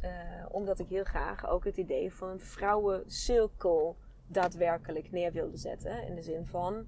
Uh, 0.05 0.11
omdat 0.49 0.78
ik 0.78 0.88
heel 0.88 1.05
graag 1.05 1.49
ook 1.49 1.64
het 1.64 1.76
idee 1.76 2.14
van 2.14 2.28
een 2.28 2.40
vrouwencirkel 2.40 3.97
daadwerkelijk 4.26 5.11
neer 5.11 5.33
wilde 5.33 5.57
zetten. 5.57 6.07
In 6.07 6.14
de 6.14 6.23
zin 6.23 6.47
van 6.47 6.87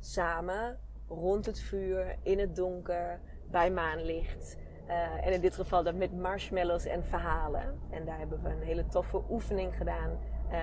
samen 0.00 0.78
rond 1.08 1.46
het 1.46 1.60
vuur, 1.60 2.16
in 2.22 2.38
het 2.38 2.56
donker, 2.56 3.20
bij 3.50 3.70
maanlicht. 3.70 4.56
Uh, 4.88 5.26
en 5.26 5.32
in 5.32 5.40
dit 5.40 5.54
geval 5.54 5.82
dan 5.82 5.96
met 5.96 6.16
marshmallows 6.16 6.84
en 6.84 7.04
verhalen. 7.04 7.80
En 7.90 8.04
daar 8.04 8.18
hebben 8.18 8.42
we 8.42 8.48
een 8.48 8.62
hele 8.62 8.86
toffe 8.86 9.22
oefening 9.30 9.76
gedaan. 9.76 10.10
Uh, 10.50 10.58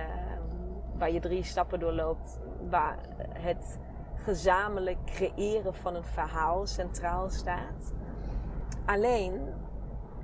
waar 0.98 1.10
je 1.10 1.20
drie 1.20 1.42
stappen 1.42 1.80
doorloopt. 1.80 2.38
Waar 2.70 2.98
het 3.32 3.78
gezamenlijk 4.14 4.98
creëren 5.04 5.74
van 5.74 5.94
een 5.94 6.04
verhaal 6.04 6.66
centraal 6.66 7.30
staat. 7.30 7.92
Alleen, 8.86 9.40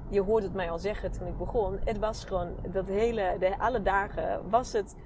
je 0.09 0.21
hoorde 0.21 0.47
het 0.47 0.55
mij 0.55 0.71
al 0.71 0.79
zeggen 0.79 1.12
toen 1.12 1.26
ik 1.26 1.37
begon. 1.37 1.79
Het 1.85 1.99
was 1.99 2.25
gewoon, 2.25 2.55
dat 2.71 2.87
hele, 2.87 3.37
de, 3.38 3.59
alle 3.59 3.83
dagen 3.83 4.50
was 4.50 4.73
het 4.73 4.97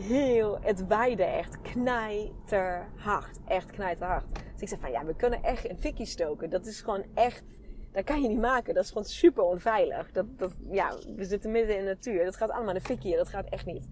heel, 0.00 0.58
het 0.60 0.86
waaide 0.86 1.24
echt 1.24 1.60
knijterhard. 1.60 3.38
Echt 3.46 3.70
knijterhard. 3.70 4.24
Dus 4.52 4.60
ik 4.60 4.68
zei 4.68 4.80
van 4.80 4.90
ja, 4.90 5.04
we 5.04 5.14
kunnen 5.14 5.42
echt 5.42 5.70
een 5.70 5.78
fikkie 5.78 6.06
stoken. 6.06 6.50
Dat 6.50 6.66
is 6.66 6.80
gewoon 6.80 7.04
echt, 7.14 7.44
dat 7.92 8.04
kan 8.04 8.22
je 8.22 8.28
niet 8.28 8.40
maken. 8.40 8.74
Dat 8.74 8.84
is 8.84 8.88
gewoon 8.88 9.04
super 9.04 9.42
onveilig. 9.42 10.12
Dat, 10.12 10.38
dat, 10.38 10.52
ja, 10.70 10.94
we 11.16 11.24
zitten 11.24 11.50
midden 11.50 11.78
in 11.78 11.84
de 11.84 11.90
natuur. 11.90 12.24
Dat 12.24 12.36
gaat 12.36 12.50
allemaal 12.50 12.74
een 12.74 12.80
fikkie. 12.80 13.16
Dat 13.16 13.28
gaat 13.28 13.48
echt 13.48 13.66
niet. 13.66 13.88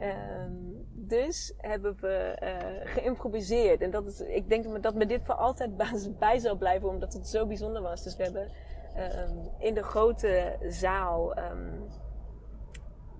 Um, 0.00 0.86
dus 0.92 1.54
hebben 1.56 1.96
we 2.00 2.38
uh, 2.42 2.92
geïmproviseerd. 2.92 3.80
En 3.80 3.90
dat 3.90 4.06
is, 4.06 4.20
ik 4.20 4.48
denk 4.48 4.82
dat 4.82 4.94
me 4.94 5.06
dit 5.06 5.20
voor 5.24 5.34
altijd 5.34 5.76
bij 6.18 6.38
zal 6.38 6.56
blijven, 6.56 6.88
omdat 6.88 7.12
het 7.12 7.28
zo 7.28 7.46
bijzonder 7.46 7.82
was. 7.82 8.02
Dus 8.02 8.16
we 8.16 8.22
hebben 8.22 8.48
um, 9.28 9.48
in 9.58 9.74
de 9.74 9.82
grote 9.82 10.56
zaal 10.68 11.38
um, 11.38 11.88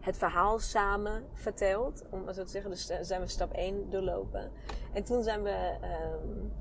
het 0.00 0.16
verhaal 0.16 0.58
samen 0.58 1.24
verteld. 1.34 2.04
Om 2.10 2.24
maar 2.24 2.34
zo 2.34 2.42
te 2.42 2.50
zeggen. 2.50 2.70
Dus 2.70 2.88
eh, 2.88 2.98
zijn 3.00 3.20
we 3.20 3.26
stap 3.26 3.52
1 3.52 3.90
doorlopen. 3.90 4.50
En 4.92 5.04
toen 5.04 5.22
zijn 5.22 5.42
we 5.42 5.76
um, 6.22 6.52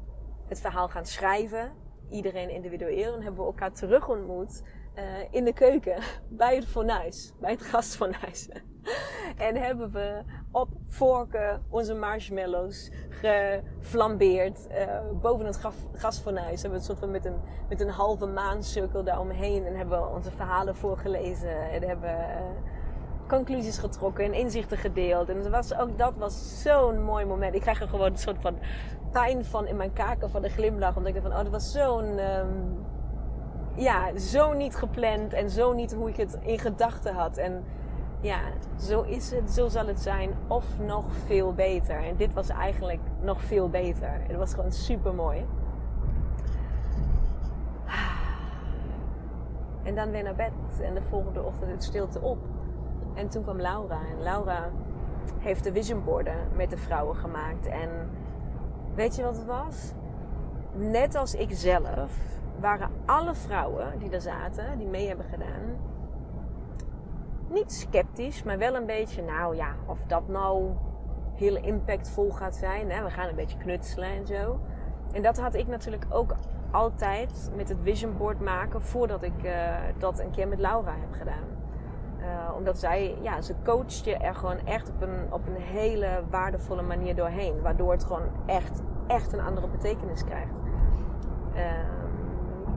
het 0.48 0.62
verhaal 0.62 0.88
gaan 0.88 1.06
schrijven. 1.06 1.72
Iedereen 2.10 2.50
individueel. 2.50 3.14
En 3.14 3.22
hebben 3.22 3.40
we 3.40 3.46
elkaar 3.46 3.74
terug 3.74 4.10
ontmoet. 4.10 4.62
in 5.32 5.46
de 5.46 5.54
keuken 5.54 6.04
bij 6.30 6.56
het 6.56 6.66
fornuis, 6.66 7.34
bij 7.40 7.52
het 7.52 7.62
gastfornuis. 7.62 8.50
en 9.48 9.56
hebben 9.56 9.92
we 9.92 10.24
op 10.52 10.70
vorken 10.88 11.66
onze 11.70 11.94
marshmallows 11.94 12.92
geflambeerd 13.10 14.68
uh, 14.72 15.00
boven 15.22 15.46
het 15.46 15.60
gasfornuis. 15.94 16.62
Hebben 16.62 16.70
we 16.70 16.76
het 16.76 16.86
soort 16.86 17.00
van 17.00 17.12
met 17.12 17.26
een, 17.26 17.40
met 17.70 17.82
een 17.82 17.90
halve 17.90 18.26
maancirkel 18.26 19.04
daaromheen 19.04 19.66
en 19.66 19.76
hebben 19.76 20.02
we 20.02 20.08
onze 20.08 20.32
verhalen 20.32 20.76
voorgelezen 20.76 21.72
en 21.72 21.84
hebben 21.84 22.10
uh, 22.10 22.42
conclusies 23.30 23.78
getrokken 23.78 24.26
en 24.26 24.34
inzichten 24.34 24.78
gedeeld. 24.78 25.30
En 25.30 25.52
was 25.52 25.76
ook 25.76 25.98
dat 25.98 26.18
was 26.18 26.62
zo'n 26.62 27.04
mooi 27.04 27.26
moment. 27.26 27.56
Ik 27.56 27.62
krijg 27.62 27.82
er 27.82 27.88
gewoon 27.88 28.12
een 28.12 28.18
soort 28.18 28.42
van 28.42 28.58
pijn 29.12 29.46
van 29.46 29.68
in 29.68 29.76
mijn 29.76 29.94
kaken 29.94 30.30
van 30.30 30.42
de 30.42 30.50
glimlach. 30.50 30.96
Omdat 30.96 31.16
ik 31.16 31.22
dacht 31.22 31.28
van, 31.28 31.38
oh, 31.38 31.44
dat 31.44 31.62
was 31.62 31.72
zo'n... 31.72 32.20
Um, 32.20 32.88
ja, 33.76 34.18
zo 34.18 34.54
niet 34.54 34.76
gepland 34.76 35.34
en 35.34 35.50
zo 35.50 35.74
niet 35.74 35.94
hoe 35.94 36.10
ik 36.10 36.16
het 36.16 36.38
in 36.42 36.60
gedachten 36.60 37.14
had. 37.14 37.38
En 37.38 37.64
ja, 38.22 38.40
zo 38.80 39.02
is 39.02 39.32
het, 39.32 39.52
zo 39.52 39.68
zal 39.68 39.88
het 39.88 40.00
zijn, 40.00 40.34
of 40.48 40.66
nog 40.80 41.06
veel 41.26 41.54
beter. 41.54 42.04
En 42.04 42.16
dit 42.16 42.34
was 42.34 42.50
eigenlijk 42.50 43.02
nog 43.22 43.42
veel 43.42 43.70
beter. 43.70 44.22
Het 44.28 44.38
was 44.38 44.54
gewoon 44.54 44.72
super 44.72 45.14
mooi. 45.14 45.46
En 49.84 49.96
dan 49.96 50.12
weer 50.12 50.24
naar 50.24 50.36
bed 50.36 50.52
en 50.82 50.94
de 50.94 51.02
volgende 51.02 51.44
ochtend 51.44 51.72
het 51.72 51.84
stilte 51.84 52.22
op. 52.22 52.38
En 53.14 53.30
toen 53.30 53.44
kwam 53.44 53.62
Laura. 53.62 54.00
En 54.12 54.24
Laura 54.24 54.70
heeft 55.40 55.64
de 55.64 55.72
visionborden 55.72 56.36
met 56.56 56.70
de 56.70 56.78
vrouwen 56.78 57.16
gemaakt. 57.16 57.68
En 57.68 57.90
weet 58.96 59.16
je 59.16 59.24
wat 59.24 59.36
het 59.36 59.46
was? 59.46 59.94
Net 60.74 61.16
als 61.16 61.36
ik 61.36 61.50
zelf 61.52 62.12
waren 62.60 62.90
alle 63.06 63.36
vrouwen 63.36 64.00
die 64.00 64.10
er 64.10 64.22
zaten, 64.22 64.78
die 64.78 64.88
mee 64.88 65.08
hebben 65.08 65.26
gedaan, 65.26 65.78
niet 67.50 67.72
sceptisch, 67.74 68.44
maar 68.44 68.58
wel 68.58 68.76
een 68.76 68.86
beetje, 68.86 69.22
nou 69.22 69.56
ja, 69.56 69.76
of 69.86 70.00
dat 70.08 70.28
nou 70.28 70.72
heel 71.36 71.56
impactvol 71.56 72.32
gaat 72.32 72.56
zijn. 72.56 72.92
Hè? 72.92 73.04
We 73.04 73.10
gaan 73.10 73.30
een 73.30 73.36
beetje 73.36 73.58
knutselen 73.58 74.10
en 74.10 74.28
zo. 74.28 74.60
En 75.12 75.22
dat 75.22 75.40
had 75.40 75.54
ik 75.54 75.68
natuurlijk 75.68 76.06
ook 76.10 76.36
altijd 76.72 77.52
met 77.56 77.70
het 77.70 77.78
vision 77.82 78.18
board 78.18 78.40
maken 78.40 78.82
voordat 78.82 79.24
ik 79.24 79.44
uh, 79.44 79.76
dat 79.98 80.20
een 80.20 80.32
keer 80.32 80.48
met 80.48 80.60
Laura 80.60 80.92
heb 81.00 81.14
gedaan. 81.14 81.59
Uh, 82.20 82.56
omdat 82.56 82.80
zij, 82.80 83.18
ja, 83.22 83.42
ze 83.42 83.54
coacht 83.64 84.06
je 84.06 84.18
er 84.18 84.36
gewoon 84.36 84.58
echt 84.66 84.90
op 84.90 85.02
een, 85.02 85.28
op 85.30 85.48
een 85.48 85.62
hele 85.62 86.08
waardevolle 86.30 86.82
manier 86.82 87.16
doorheen. 87.16 87.62
Waardoor 87.62 87.92
het 87.92 88.04
gewoon 88.04 88.28
echt, 88.46 88.82
echt 89.08 89.34
een 89.34 89.42
andere 89.42 89.68
betekenis 89.68 90.24
krijgt. 90.24 90.60
Uh, 91.56 91.62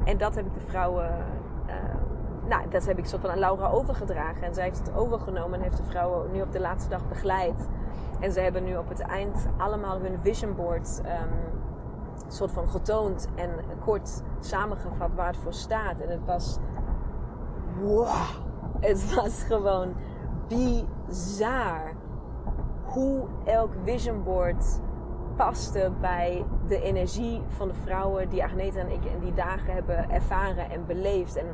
en 0.04 0.18
dat 0.18 0.34
heb 0.34 0.46
ik 0.46 0.54
de 0.54 0.60
vrouwen 0.60 1.10
nou, 2.48 2.68
dat 2.68 2.86
heb 2.86 2.98
ik 2.98 3.04
soort 3.04 3.20
van 3.20 3.30
aan 3.30 3.38
Laura 3.38 3.68
overgedragen. 3.68 4.42
En 4.42 4.54
zij 4.54 4.64
heeft 4.64 4.78
het 4.78 4.94
overgenomen 4.94 5.58
en 5.58 5.62
heeft 5.64 5.76
de 5.76 5.84
vrouwen 5.84 6.32
nu 6.32 6.40
op 6.40 6.52
de 6.52 6.60
laatste 6.60 6.90
dag 6.90 7.08
begeleid. 7.08 7.68
En 8.20 8.32
ze 8.32 8.40
hebben 8.40 8.64
nu 8.64 8.76
op 8.76 8.88
het 8.88 9.00
eind 9.00 9.46
allemaal 9.56 10.00
hun 10.00 10.18
vision 10.20 10.54
board 10.54 11.00
um, 11.04 11.60
soort 12.28 12.50
van 12.50 12.68
getoond 12.68 13.28
en 13.34 13.50
kort 13.84 14.22
samengevat 14.40 15.10
waar 15.14 15.26
het 15.26 15.36
voor 15.36 15.52
staat. 15.52 16.00
En 16.00 16.08
het 16.08 16.24
was. 16.24 16.58
Wow! 17.80 18.51
Het 18.82 19.14
was 19.14 19.42
gewoon 19.42 19.94
bizar 20.48 21.92
hoe 22.84 23.26
elk 23.44 23.72
vision 23.84 24.22
board 24.22 24.64
paste 25.36 25.90
bij 26.00 26.44
de 26.66 26.82
energie 26.82 27.42
van 27.48 27.68
de 27.68 27.74
vrouwen 27.74 28.28
die 28.28 28.42
Agneta 28.42 28.80
en 28.80 28.90
ik 28.90 29.04
in 29.04 29.18
die 29.20 29.34
dagen 29.34 29.72
hebben 29.72 30.10
ervaren 30.10 30.70
en 30.70 30.86
beleefd. 30.86 31.36
En 31.36 31.46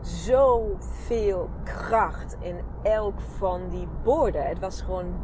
zoveel 0.00 1.48
kracht 1.64 2.36
in 2.40 2.56
elk 2.82 3.20
van 3.20 3.68
die 3.68 3.88
borden. 4.02 4.46
Het 4.46 4.58
was 4.58 4.80
gewoon 4.80 5.14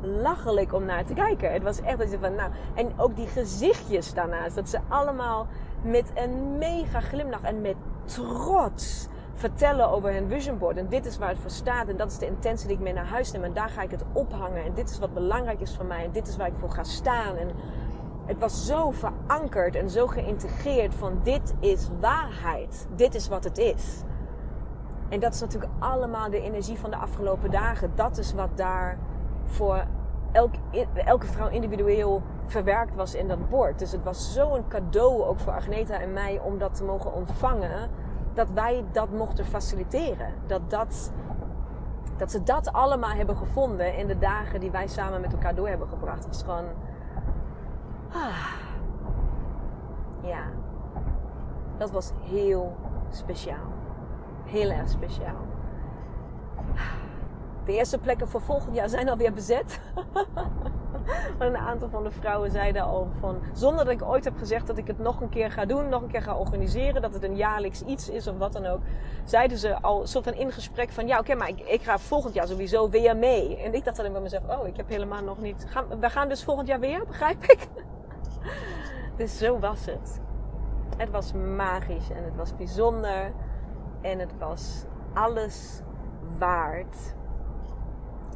belachelijk 0.00 0.72
om 0.72 0.84
naar 0.84 1.04
te 1.04 1.14
kijken. 1.14 1.52
Het 1.52 1.62
was 1.62 1.80
echt 1.80 1.98
dat 1.98 2.10
je 2.10 2.18
van, 2.18 2.34
nou, 2.34 2.50
en 2.74 2.92
ook 2.96 3.16
die 3.16 3.26
gezichtjes 3.26 4.14
daarnaast. 4.14 4.54
Dat 4.54 4.68
ze 4.68 4.78
allemaal 4.88 5.46
met 5.82 6.10
een 6.14 6.58
mega 6.58 7.00
glimlach 7.00 7.42
en 7.42 7.60
met 7.60 7.76
trots 8.04 9.08
vertellen 9.40 9.90
over 9.90 10.12
hun 10.12 10.28
vision 10.28 10.58
board. 10.58 10.76
En 10.76 10.88
dit 10.88 11.06
is 11.06 11.18
waar 11.18 11.28
het 11.28 11.38
voor 11.38 11.50
staat. 11.50 11.88
En 11.88 11.96
dat 11.96 12.10
is 12.10 12.18
de 12.18 12.26
intentie 12.26 12.66
die 12.66 12.76
ik 12.76 12.82
mee 12.82 12.92
naar 12.92 13.06
huis 13.06 13.32
neem. 13.32 13.44
En 13.44 13.52
daar 13.52 13.68
ga 13.68 13.82
ik 13.82 13.90
het 13.90 14.04
ophangen. 14.12 14.64
En 14.64 14.74
dit 14.74 14.90
is 14.90 14.98
wat 14.98 15.14
belangrijk 15.14 15.60
is 15.60 15.76
voor 15.76 15.84
mij. 15.84 16.04
En 16.04 16.12
dit 16.12 16.28
is 16.28 16.36
waar 16.36 16.46
ik 16.46 16.58
voor 16.58 16.70
ga 16.70 16.84
staan. 16.84 17.36
En 17.36 17.48
het 18.26 18.38
was 18.38 18.66
zo 18.66 18.90
verankerd 18.90 19.76
en 19.76 19.90
zo 19.90 20.06
geïntegreerd 20.06 20.94
van 20.94 21.20
dit 21.22 21.54
is 21.60 21.88
waarheid. 22.00 22.86
Dit 22.96 23.14
is 23.14 23.28
wat 23.28 23.44
het 23.44 23.58
is. 23.58 24.02
En 25.08 25.20
dat 25.20 25.34
is 25.34 25.40
natuurlijk 25.40 25.72
allemaal 25.78 26.30
de 26.30 26.40
energie 26.40 26.78
van 26.78 26.90
de 26.90 26.96
afgelopen 26.96 27.50
dagen. 27.50 27.92
Dat 27.94 28.18
is 28.18 28.34
wat 28.34 28.56
daar 28.56 28.98
voor 29.44 29.84
elk, 30.32 30.54
elke 31.04 31.26
vrouw 31.26 31.48
individueel 31.48 32.22
verwerkt 32.46 32.94
was 32.94 33.14
in 33.14 33.28
dat 33.28 33.48
bord. 33.48 33.78
Dus 33.78 33.92
het 33.92 34.02
was 34.04 34.32
zo'n 34.32 34.68
cadeau 34.68 35.22
ook 35.22 35.38
voor 35.40 35.52
Agneta 35.52 36.00
en 36.00 36.12
mij 36.12 36.40
om 36.42 36.58
dat 36.58 36.74
te 36.74 36.84
mogen 36.84 37.12
ontvangen. 37.12 37.90
Dat 38.34 38.50
wij 38.54 38.84
dat 38.92 39.10
mochten 39.10 39.44
faciliteren. 39.44 40.34
Dat, 40.46 40.70
dat, 40.70 41.12
dat 42.16 42.30
ze 42.30 42.42
dat 42.42 42.72
allemaal 42.72 43.10
hebben 43.10 43.36
gevonden 43.36 43.96
in 43.96 44.06
de 44.06 44.18
dagen 44.18 44.60
die 44.60 44.70
wij 44.70 44.86
samen 44.86 45.20
met 45.20 45.32
elkaar 45.32 45.54
door 45.54 45.68
hebben 45.68 45.88
gebracht. 45.88 46.24
Het 46.24 46.26
was 46.26 46.42
gewoon 46.42 46.64
Ah. 48.12 48.52
Ja, 50.22 50.42
dat 51.76 51.90
was 51.90 52.12
heel 52.20 52.76
speciaal. 53.10 53.72
Heel 54.44 54.70
erg 54.70 54.88
speciaal. 54.88 55.46
De 57.64 57.72
eerste 57.72 57.98
plekken 57.98 58.28
voor 58.28 58.40
volgend 58.40 58.74
jaar 58.74 58.88
zijn 58.88 59.08
alweer 59.08 59.32
bezet. 59.32 59.80
een 61.38 61.56
aantal 61.56 61.88
van 61.88 62.04
de 62.04 62.10
vrouwen 62.10 62.50
zeiden 62.50 62.82
al 62.82 63.08
van... 63.20 63.40
Zonder 63.52 63.84
dat 63.84 63.94
ik 63.94 64.02
ooit 64.02 64.24
heb 64.24 64.38
gezegd 64.38 64.66
dat 64.66 64.78
ik 64.78 64.86
het 64.86 64.98
nog 64.98 65.20
een 65.20 65.28
keer 65.28 65.50
ga 65.50 65.64
doen. 65.64 65.88
Nog 65.88 66.02
een 66.02 66.10
keer 66.10 66.22
ga 66.22 66.36
organiseren. 66.36 67.02
Dat 67.02 67.14
het 67.14 67.24
een 67.24 67.36
jaarlijks 67.36 67.82
iets 67.82 68.08
is 68.08 68.26
of 68.26 68.38
wat 68.38 68.52
dan 68.52 68.66
ook. 68.66 68.80
Zeiden 69.24 69.58
ze 69.58 69.80
al 69.80 70.06
soort 70.06 70.24
van 70.24 70.34
in 70.34 70.52
gesprek 70.52 70.90
van... 70.90 71.06
Ja 71.06 71.18
oké, 71.18 71.34
maar 71.34 71.48
ik, 71.48 71.60
ik, 71.60 71.82
ga 71.82 71.98
volgend 71.98 72.34
jaar 72.34 72.46
sowieso 72.46 72.88
weer 72.88 73.16
mee. 73.16 73.56
En 73.56 73.74
ik 73.74 73.84
dacht 73.84 73.98
alleen 73.98 74.12
bij 74.12 74.20
mezelf... 74.20 74.48
Oh, 74.48 74.66
ik 74.66 74.76
heb 74.76 74.88
helemaal 74.88 75.22
nog 75.22 75.38
niet... 75.38 75.66
We 76.00 76.10
gaan 76.10 76.28
dus 76.28 76.44
volgend 76.44 76.68
jaar 76.68 76.80
weer, 76.80 77.06
begrijp 77.06 77.42
ik? 77.42 77.68
dus 79.16 79.38
zo 79.38 79.58
was 79.58 79.86
het. 79.86 80.20
Het 80.96 81.10
was 81.10 81.32
magisch 81.32 82.10
en 82.10 82.24
het 82.24 82.36
was 82.36 82.56
bijzonder. 82.56 83.32
En 84.00 84.18
het 84.18 84.32
was 84.38 84.84
alles 85.14 85.80
waard. 86.38 87.14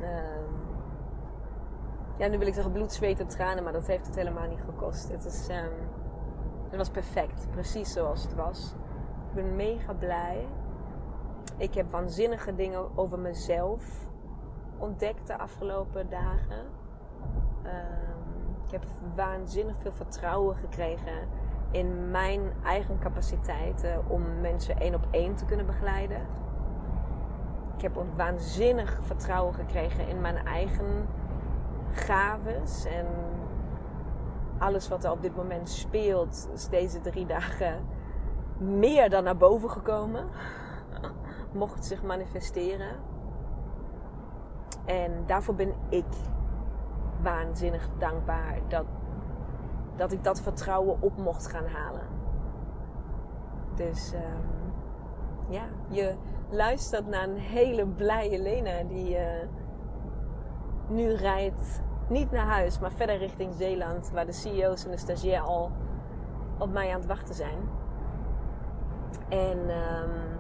Um, 0.01 0.64
ja, 2.17 2.29
nu 2.29 2.39
wil 2.39 2.47
ik 2.47 2.55
zeggen 2.55 2.73
bloed, 2.73 2.93
zweet 2.93 3.21
en 3.21 3.29
tranen, 3.29 3.65
maar 3.65 3.73
dat 3.73 3.87
heeft 3.87 4.07
het 4.07 4.17
helemaal 4.17 4.49
niet 4.49 4.63
gekost. 4.65 5.09
Het, 5.09 5.25
is, 5.25 5.49
um, 5.49 5.73
het 6.69 6.77
was 6.77 6.91
perfect, 6.91 7.51
precies 7.51 7.93
zoals 7.93 8.23
het 8.23 8.35
was. 8.35 8.75
Ik 9.29 9.35
ben 9.35 9.57
mega 9.57 9.93
blij. 9.93 10.49
Ik 11.57 11.75
heb 11.75 11.91
waanzinnige 11.91 12.55
dingen 12.55 12.99
over 12.99 13.19
mezelf 13.19 13.85
ontdekt 14.79 15.27
de 15.27 15.39
afgelopen 15.39 16.11
dagen. 16.11 16.59
Um, 17.65 18.57
ik 18.67 18.71
heb 18.71 18.85
waanzinnig 19.15 19.77
veel 19.79 19.93
vertrouwen 19.93 20.57
gekregen 20.57 21.29
in 21.71 22.11
mijn 22.11 22.53
eigen 22.65 22.99
capaciteiten 22.99 24.09
om 24.09 24.41
mensen 24.41 24.77
één 24.77 24.95
op 24.95 25.07
één 25.11 25.35
te 25.35 25.45
kunnen 25.45 25.67
begeleiden. 25.67 26.21
Ik 27.77 27.83
heb 27.83 27.99
waanzinnig 28.17 29.01
vertrouwen 29.03 29.55
gekregen 29.55 30.09
in 30.09 30.21
mijn 30.21 30.47
eigen 30.47 31.07
gaves 31.95 32.85
en 32.85 33.07
alles 34.59 34.89
wat 34.89 35.05
er 35.05 35.11
op 35.11 35.23
dit 35.23 35.37
moment 35.37 35.69
speelt, 35.69 36.49
is 36.55 36.69
deze 36.69 37.01
drie 37.01 37.27
dagen 37.27 37.87
meer 38.59 39.11
dan 39.11 39.25
naar 39.25 39.37
boven 39.37 39.71
gekomen. 39.71 40.29
Mocht 41.53 41.85
zich 41.85 42.03
manifesteren. 42.03 42.97
En 44.85 45.23
daarvoor 45.27 45.55
ben 45.55 45.75
ik 45.89 46.05
waanzinnig 47.23 47.89
dankbaar 47.99 48.59
dat, 48.69 48.85
dat 49.97 50.13
ik 50.13 50.25
dat 50.25 50.41
vertrouwen 50.41 50.97
op 51.01 51.17
mocht 51.17 51.47
gaan 51.47 51.67
halen. 51.67 52.07
Dus 53.75 54.13
um, 54.13 54.73
ja, 55.49 55.65
je 55.89 56.15
luistert 56.51 57.07
naar 57.07 57.23
een 57.29 57.39
hele 57.39 57.87
blije 57.87 58.39
Lena 58.43 58.83
die 58.83 59.11
uh, 59.11 59.23
nu 60.89 61.15
rijdt. 61.15 61.83
Niet 62.09 62.31
naar 62.31 62.47
huis, 62.47 62.79
maar 62.79 62.93
verder 62.93 63.17
richting 63.17 63.55
Zeeland, 63.55 64.11
waar 64.11 64.27
de 64.27 64.33
CEO's 64.33 64.85
en 64.85 64.91
de 64.91 64.97
stagiair 64.97 65.41
al 65.41 65.71
op 66.59 66.73
mij 66.73 66.89
aan 66.89 66.99
het 66.99 67.07
wachten 67.07 67.35
zijn. 67.35 67.59
En 69.29 69.59
um, 69.59 70.39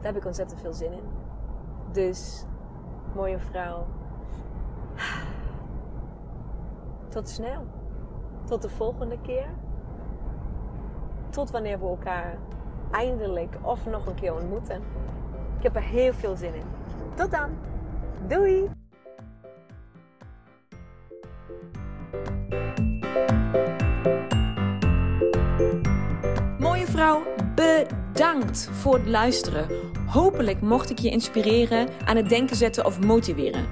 daar 0.00 0.12
heb 0.12 0.16
ik 0.16 0.24
ontzettend 0.24 0.60
veel 0.60 0.72
zin 0.72 0.92
in. 0.92 1.04
Dus, 1.92 2.44
mooie 3.14 3.38
vrouw, 3.38 3.86
tot 7.08 7.28
snel. 7.28 7.66
Tot 8.44 8.62
de 8.62 8.68
volgende 8.68 9.18
keer. 9.20 9.46
Tot 11.30 11.50
wanneer 11.50 11.78
we 11.78 11.86
elkaar 11.86 12.38
eindelijk 12.90 13.56
of 13.62 13.86
nog 13.86 14.06
een 14.06 14.14
keer 14.14 14.34
ontmoeten. 14.34 14.82
Ik 15.56 15.62
heb 15.62 15.76
er 15.76 15.82
heel 15.82 16.12
veel 16.12 16.36
zin 16.36 16.54
in. 16.54 16.66
Tot 17.14 17.30
dan. 17.30 17.50
Doei! 18.28 18.68
Mooie 26.58 26.86
vrouw, 26.86 27.22
bedankt 27.54 28.68
voor 28.72 28.94
het 28.94 29.06
luisteren. 29.06 29.66
Hopelijk 30.06 30.60
mocht 30.60 30.90
ik 30.90 30.98
je 30.98 31.10
inspireren, 31.10 31.88
aan 32.04 32.16
het 32.16 32.28
denken 32.28 32.56
zetten 32.56 32.84
of 32.84 33.00
motiveren. 33.00 33.66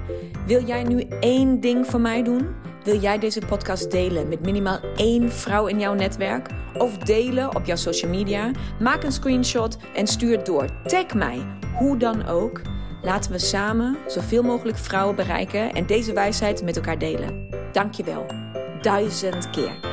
Wil 0.45 0.65
jij 0.65 0.83
nu 0.83 1.05
één 1.19 1.59
ding 1.59 1.87
voor 1.87 2.01
mij 2.01 2.23
doen? 2.23 2.47
Wil 2.83 2.99
jij 2.99 3.19
deze 3.19 3.41
podcast 3.47 3.91
delen 3.91 4.27
met 4.27 4.41
minimaal 4.41 4.79
één 4.95 5.31
vrouw 5.31 5.67
in 5.67 5.79
jouw 5.79 5.93
netwerk? 5.93 6.49
Of 6.77 6.97
delen 6.97 7.55
op 7.55 7.65
jouw 7.65 7.75
social 7.75 8.11
media? 8.11 8.51
Maak 8.79 9.03
een 9.03 9.11
screenshot 9.11 9.77
en 9.95 10.07
stuur 10.07 10.37
het 10.37 10.45
door. 10.45 10.65
Tag 10.83 11.13
mij, 11.13 11.45
hoe 11.77 11.97
dan 11.97 12.25
ook. 12.25 12.61
Laten 13.03 13.31
we 13.31 13.39
samen 13.39 13.97
zoveel 14.07 14.43
mogelijk 14.43 14.77
vrouwen 14.77 15.15
bereiken 15.15 15.73
en 15.73 15.85
deze 15.85 16.13
wijsheid 16.13 16.63
met 16.63 16.75
elkaar 16.75 16.97
delen. 16.97 17.49
Dankjewel. 17.71 18.25
Duizend 18.81 19.49
keer. 19.49 19.90